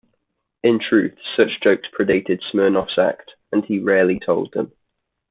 [0.63, 4.71] In truth, such jokes predated Smirnoff's act, and he rarely told them.